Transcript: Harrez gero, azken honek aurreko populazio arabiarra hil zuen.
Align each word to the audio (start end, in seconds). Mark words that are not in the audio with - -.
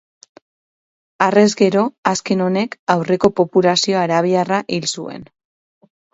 Harrez 1.25 1.51
gero, 1.59 1.83
azken 2.13 2.41
honek 2.47 2.73
aurreko 2.95 3.33
populazio 3.41 4.01
arabiarra 4.07 4.61
hil 4.79 4.91
zuen. 4.99 5.31